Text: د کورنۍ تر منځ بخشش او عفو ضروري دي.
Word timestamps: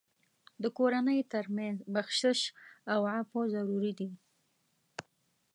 د 0.61 0.63
کورنۍ 0.77 1.19
تر 1.33 1.45
منځ 1.57 1.77
بخشش 1.95 2.39
او 2.93 3.01
عفو 3.15 3.39
ضروري 3.53 3.93
دي. 3.99 4.09